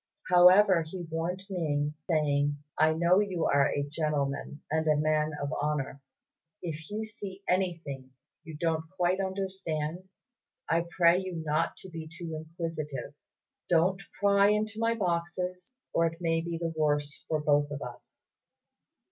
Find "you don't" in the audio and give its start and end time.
8.43-8.89